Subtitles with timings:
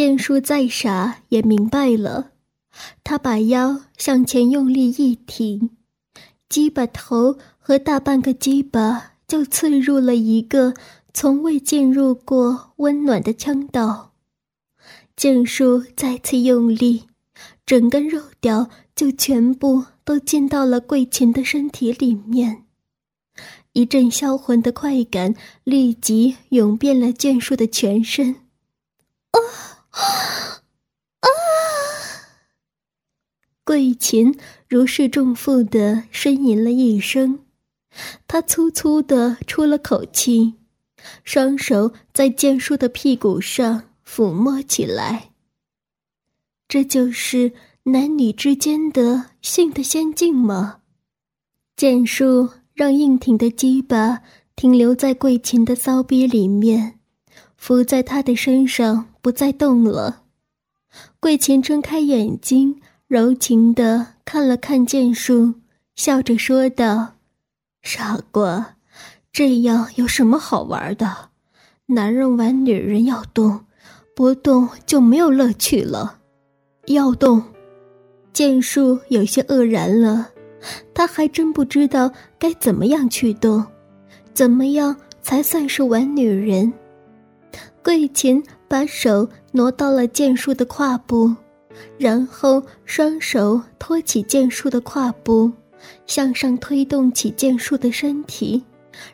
[0.00, 2.30] 剑术再傻也明白了，
[3.04, 5.68] 他把腰向前用力一挺，
[6.48, 10.72] 鸡巴头和大半个鸡巴就刺入了一个
[11.12, 14.14] 从未进入过温暖的腔道。
[15.14, 17.02] 剑术再次用力，
[17.66, 22.64] 整根肉条就全部都进到了桂琴的身体里面。
[23.74, 28.36] 一阵销魂的快感立即涌遍了剑术的全身。
[29.32, 30.00] 啊啊
[31.20, 31.26] 啊！
[33.64, 34.38] 桂琴
[34.68, 37.40] 如释重负的呻吟了一声，
[38.26, 40.54] 她粗粗的出了口气，
[41.24, 45.30] 双手在剑术的屁股上抚摸起来。
[46.68, 47.52] 这就是
[47.84, 50.80] 男女之间的性的仙境吗？
[51.76, 52.50] 剑术。
[52.72, 54.22] 让硬挺的鸡巴
[54.56, 56.99] 停留在桂琴的骚逼里面，
[57.60, 60.22] 伏在他的身上不再动了。
[61.20, 65.52] 桂琴睁开眼睛，柔情地看了看剑术，
[65.94, 67.16] 笑着说道
[67.82, 68.76] ：“傻瓜，
[69.30, 71.28] 这样有什么好玩的？
[71.84, 73.66] 男人玩女人要动，
[74.16, 76.20] 不动就没有乐趣了。
[76.86, 77.42] 要动。”
[78.32, 80.30] 剑术有些愕然了。
[80.94, 83.62] 他还真不知道该怎么样去动，
[84.32, 86.72] 怎么样才算是玩女人？
[87.82, 91.34] 桂琴把手挪到了剑术的胯部，
[91.98, 95.50] 然后双手托起剑术的胯部，
[96.06, 98.62] 向上推动起剑术的身体，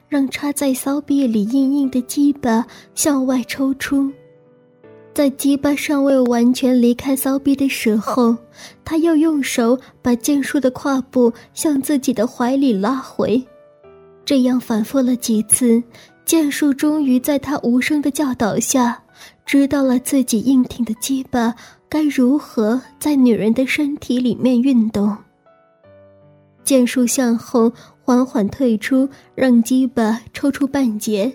[0.09, 4.11] 让插在骚逼里硬硬的鸡巴向外抽出。
[5.14, 8.37] 在鸡巴尚未完全离开骚逼的时候，
[8.84, 13.42] 他又用手把剑术的胯部向自己的怀里拉回，
[14.27, 15.83] 这样反复了几次，
[16.27, 19.01] 剑术终于在他无声的教导下，
[19.47, 21.55] 知道了自己硬挺的鸡巴
[21.89, 25.17] 该如何在女人的身体里面运动。
[26.65, 31.33] 剑术向后缓缓退出，让鸡巴抽出半截，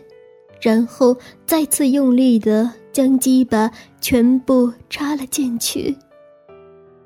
[0.59, 2.69] 然后再次用力的。
[2.91, 3.71] 将鸡巴
[4.01, 5.95] 全部插了进去。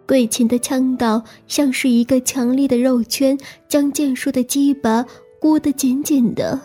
[0.07, 5.05] 桂琴的枪道像是一个强力的肉圈，将剑术的鸡巴
[5.39, 6.59] 箍得紧紧的。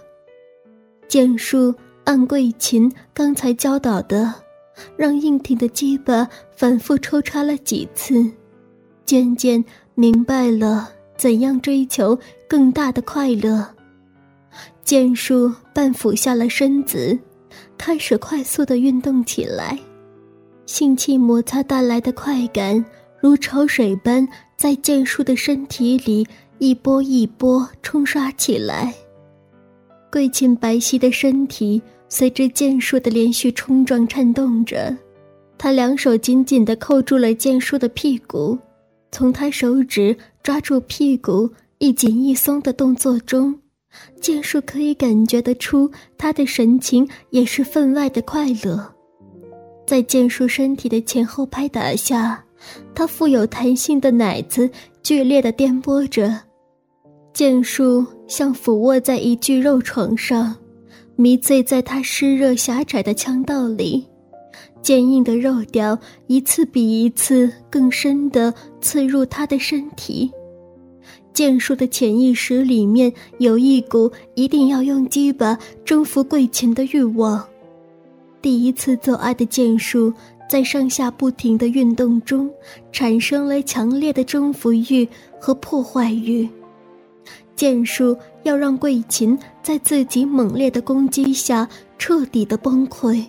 [1.11, 4.33] 剑术按桂琴刚才教导的，
[4.97, 8.25] 让硬挺的鸡巴反复抽插了几次，
[9.05, 9.65] 渐渐
[9.97, 12.17] 明白了怎样追求
[12.49, 13.67] 更大的快乐。
[14.85, 17.19] 剑术半俯下了身子。
[17.77, 19.77] 开始快速的运动起来，
[20.65, 22.85] 性器摩擦带来的快感
[23.19, 26.25] 如潮水般在剑术的身体里
[26.59, 28.95] 一波一波冲刷起来。
[30.11, 34.97] 桂琴白皙的身体随着剑术的连续冲撞颤动着，
[35.57, 38.59] 他两手紧紧地扣住了剑术的屁股，
[39.13, 43.57] 从他手指抓住屁股一紧一松的动作中。
[44.21, 48.93] 剑术可以感觉得出，他的神情也是分外的快乐。
[49.87, 52.45] 在剑术身体的前后拍打下，
[52.95, 54.71] 他富有弹性的奶子
[55.03, 56.41] 剧烈的颠簸着。
[57.33, 60.55] 剑术像俯卧在一具肉床上，
[61.17, 64.07] 迷醉在他湿热狭窄的腔道里，
[64.81, 65.99] 坚硬的肉条
[66.29, 70.31] 一次比一次更深地刺入他的身体。
[71.35, 77.45] 剑术的潜意识里面有一股一定要用鸡巴征服桂琴的欲望。
[78.41, 80.13] 第一次做爱的剑术
[80.49, 82.49] 在上下不停的运动中，
[82.93, 85.07] 产生了强烈的征服欲
[85.41, 86.49] 和破坏欲。
[87.61, 93.23] 剑术要让桂琴在自己猛烈的攻击下彻底的崩溃。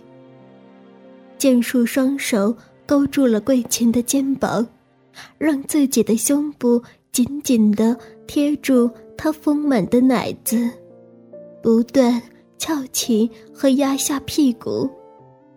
[1.37, 2.55] 剑术双手
[2.85, 4.65] 勾住了桂琴的肩膀，
[5.37, 6.81] 让自己的胸部。
[7.11, 7.93] 紧紧地
[8.25, 10.71] 贴住她丰满的奶子，
[11.61, 12.21] 不断
[12.57, 14.89] 翘起和压下屁股，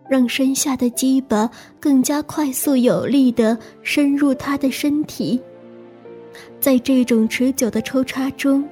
[0.09, 1.49] 让身下的鸡巴
[1.79, 5.39] 更加快速有力地深入她的身体。
[6.59, 8.67] 在这种持久的抽插中，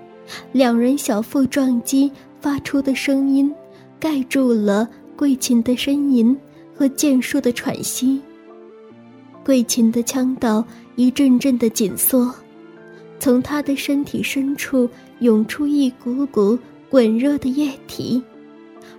[0.52, 3.54] 两人小腹撞击发出的声音，
[4.00, 6.38] 盖住了桂琴的呻吟
[6.76, 8.22] 和剑术的喘息。
[9.44, 10.64] 桂琴的腔道
[10.96, 12.34] 一阵阵的紧缩。
[13.20, 14.90] 从她的身体深处
[15.20, 16.58] 涌出一股股
[16.90, 18.22] 滚热的液体，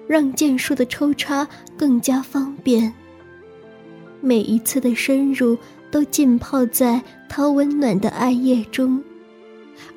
[0.06, 1.46] 让剑术的抽插
[1.76, 2.92] 更加方便。
[4.22, 5.58] 每一次的深入
[5.90, 7.02] 都浸泡在
[7.36, 9.02] 他温暖的暗夜中，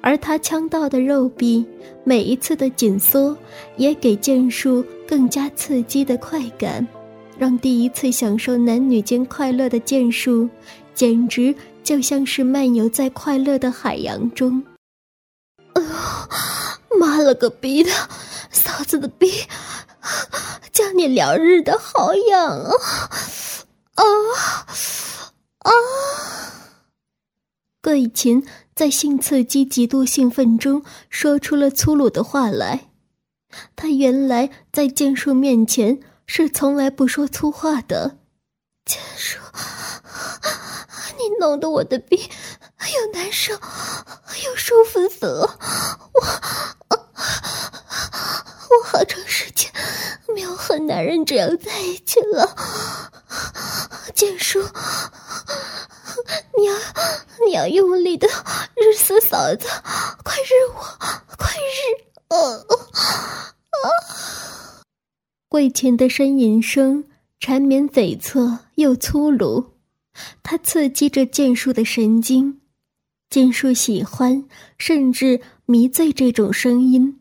[0.02, 1.64] 而他枪道的肉壁
[2.04, 3.38] 每一次的紧缩，
[3.76, 6.88] 也给剑术更加刺激的快感，
[7.38, 10.50] 让第一次享受男女间快乐的剑术，
[10.96, 11.54] 简直
[11.84, 14.64] 就像是漫游在快乐的海洋中。
[15.74, 17.92] 哎呦，妈了个逼的，
[18.50, 19.32] 嫂子的逼，
[20.72, 22.74] 叫你两日的好痒啊！
[23.94, 24.04] 啊
[25.60, 25.72] 啊！
[27.88, 28.46] 桂琴
[28.76, 32.90] 在性刺激、极度兴奋中说出了粗鲁的话来。
[33.78, 38.18] 她原来在剑术面前是从来不说粗话的。
[38.84, 39.40] 剑术，
[41.18, 45.58] 你弄得我的逼又难受又舒服死了，
[46.12, 46.22] 我
[46.90, 49.72] 我好长时间
[50.36, 52.54] 没有和男人这样在一起了。
[54.14, 54.62] 剑术，
[56.58, 56.74] 你要
[57.46, 58.28] 你要用力的
[58.76, 59.68] 日死嫂子，
[60.24, 60.82] 快日我，
[61.38, 61.80] 快日！
[62.30, 62.36] 啊
[63.84, 64.82] 啊！
[65.48, 67.06] 桂琴的呻吟声
[67.40, 69.74] 缠绵悱恻又粗鲁，
[70.42, 72.60] 它刺激着剑术的神经。
[73.30, 74.46] 剑术喜欢
[74.78, 77.20] 甚至迷醉这种声音，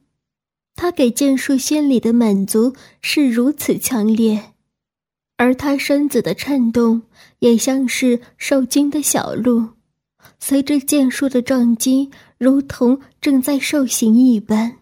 [0.76, 4.52] 他给剑术心理的满足是如此强烈，
[5.36, 7.02] 而他身子的颤动
[7.40, 9.70] 也像是受惊的小鹿，
[10.38, 14.78] 随着剑术的撞击，如同正在受刑一般。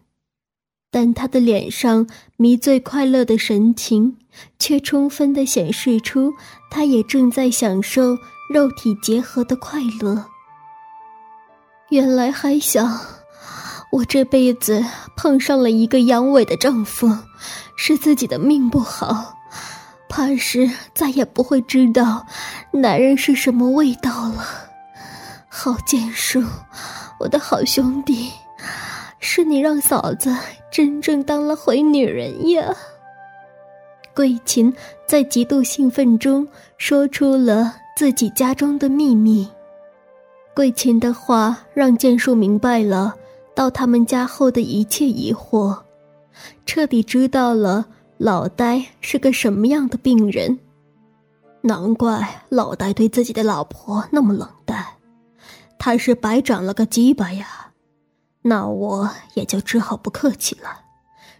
[0.90, 2.06] 但他的脸上
[2.36, 4.16] 迷醉快乐的神情，
[4.60, 6.32] 却充分的显示出
[6.70, 8.16] 他也正在享受
[8.48, 10.26] 肉体结合的快乐。
[11.90, 13.00] 原来还想，
[13.90, 14.84] 我这辈子
[15.16, 17.08] 碰上了一个阳痿的丈夫，
[17.74, 19.36] 是自己的命不好，
[20.14, 22.24] 怕是再也不会知道
[22.70, 24.46] 男人是什么味道了。
[25.48, 26.40] 好剑术，
[27.18, 28.30] 我的好兄弟，
[29.18, 30.32] 是你让嫂子。
[30.70, 32.76] 真正当了回女人呀！
[34.14, 34.72] 桂琴
[35.04, 36.46] 在极度兴奋中
[36.78, 39.48] 说出了自己家中的秘密。
[40.54, 43.16] 桂琴的话让剑术明白了
[43.52, 45.76] 到他们家后的一切疑惑，
[46.64, 47.86] 彻底知道了
[48.18, 50.58] 老呆是个什么样的病人。
[51.62, 54.84] 难怪老呆对自己的老婆那么冷淡，
[55.78, 57.72] 他是白长了个鸡巴呀！
[58.42, 60.82] 那我也就只好不客气了，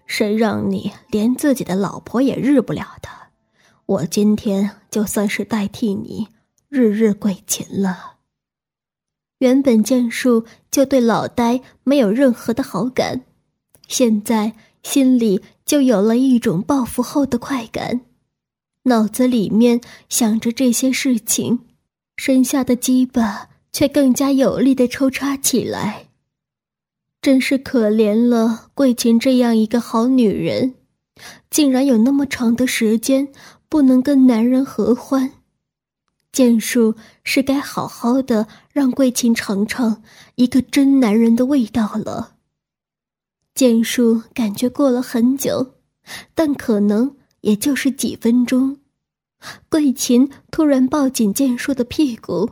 [0.07, 3.09] 谁让你连自己的老婆也日不了的？
[3.87, 6.29] 我今天就算是代替你
[6.71, 8.15] 日日跪琴了。
[9.41, 13.21] 原本剑术就对老呆没有任何的好感，
[13.87, 18.03] 现在心里就有了一种报复后的快感，
[18.85, 21.61] 脑子里面想着这些事情，
[22.17, 26.09] 身下的鸡巴却更加有力的抽插起来。
[27.23, 30.75] 真是可怜了桂琴这样一个好女人，
[31.49, 33.29] 竟然有那么长的时间
[33.71, 35.33] 不能跟男人合欢。
[36.31, 40.03] 剑术是该好好的让桂琴尝尝
[40.35, 42.34] 一个真男人的味道了。
[43.55, 45.75] 剑术感觉过了很久，
[46.35, 48.79] 但可能也就是几分钟，
[49.69, 52.51] 桂琴突然抱紧剑术的屁股，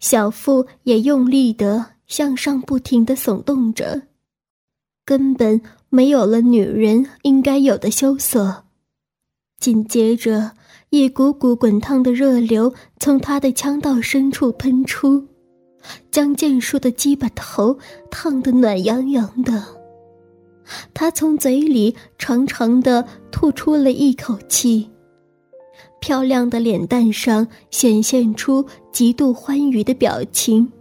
[0.00, 1.94] 小腹也用力的。
[2.06, 4.02] 向上不停的耸动着，
[5.06, 8.66] 根本没有了女人应该有的羞涩。
[9.58, 10.52] 紧接着，
[10.90, 15.26] 一股股滚烫的热流从他的腔道深处喷出，
[16.10, 17.78] 将剑术的鸡巴头
[18.10, 19.83] 烫得暖洋洋的。
[20.92, 24.90] 他从嘴里长长的吐出了一口气，
[26.00, 30.72] 漂亮的脸蛋上显现出极度欢愉的表情。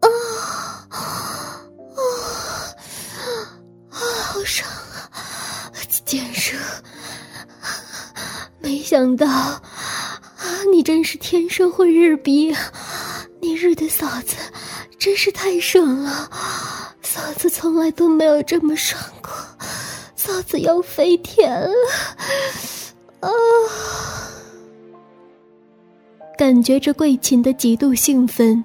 [0.00, 0.08] 啊
[0.88, 0.98] 啊
[3.90, 3.98] 啊！
[4.22, 4.68] 好爽
[5.10, 5.72] 啊！
[6.04, 6.56] 剑术，
[8.60, 9.62] 没想到啊，
[10.70, 12.54] 你真是天生会日逼，
[13.40, 14.36] 你日的嫂子
[14.98, 16.30] 真是太爽了，
[17.14, 19.30] 嫂子从来都没有这么爽过，
[20.16, 21.70] 嫂子要飞天了
[23.20, 23.28] 啊！
[26.38, 28.64] 感觉着桂琴的极度兴奋。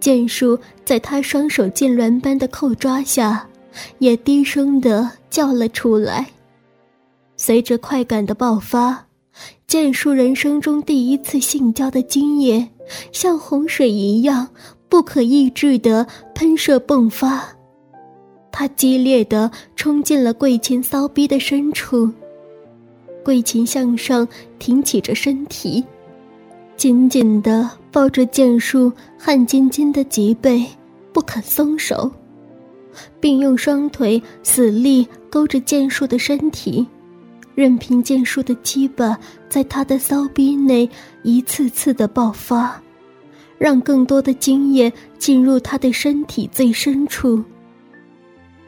[0.00, 3.46] 剑术在他双手痉挛般的扣抓下，
[3.98, 6.26] 也低声的叫了出来。
[7.36, 9.08] 随着快感的爆发，
[9.66, 12.66] 剑术人生中第一次性交的精液，
[13.12, 14.48] 像洪水一样
[14.88, 17.53] 不可抑制的喷射迸发。
[18.56, 22.08] 他激烈的冲进了桂琴骚逼的深处。
[23.24, 24.28] 桂琴向上
[24.60, 25.82] 挺起着身体。
[26.76, 30.64] 紧紧地抱着剑术汗津津的脊背，
[31.12, 32.08] 不肯松手，
[33.18, 36.86] 并用双腿死力勾着剑术的身体，
[37.56, 39.16] 任凭剑术的羁绊
[39.48, 40.88] 在他的骚逼内
[41.24, 42.80] 一次次的爆发，
[43.58, 47.42] 让更多的精液进入他的身体最深处。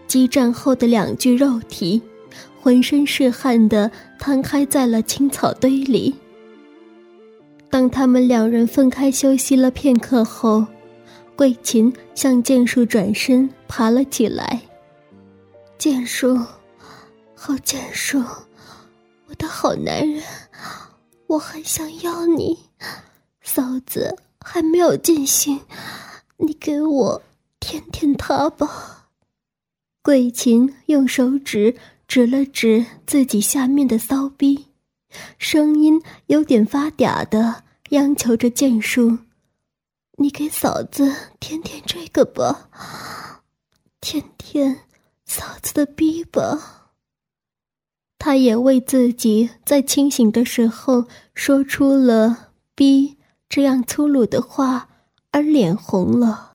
[0.06, 2.00] 激战后的两具肉体，
[2.60, 6.14] 浑身是汗的摊开在了青草堆里。
[7.68, 10.64] 当他们两人分开休息了片刻后，
[11.36, 14.62] 桂琴向剑术转身爬了起来。
[15.76, 16.38] 剑术，
[17.34, 18.22] 好剑术。
[19.28, 20.22] 我的好男人，
[21.26, 22.56] 我很想要你，
[23.42, 25.60] 嫂子还没有尽兴，
[26.38, 27.22] 你给我
[27.58, 28.95] 舔舔他吧。
[30.06, 31.74] 桂琴用手指
[32.06, 34.66] 指了指自己下面的骚逼，
[35.36, 39.18] 声音有点发嗲的央求着剑叔
[40.18, 42.70] ：“你给嫂子舔舔这个吧，
[44.00, 44.82] 舔舔
[45.24, 46.92] 嫂子的逼吧。”
[48.16, 53.16] 他也为自己在清醒的时候说出了“逼”
[53.50, 54.88] 这样粗鲁的话
[55.32, 56.44] 而脸红了。